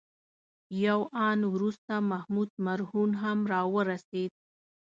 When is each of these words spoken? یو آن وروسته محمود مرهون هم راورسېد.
یو 0.85 0.99
آن 1.29 1.39
وروسته 1.53 1.93
محمود 2.11 2.49
مرهون 2.65 3.11
هم 3.23 3.39
راورسېد. 3.51 4.31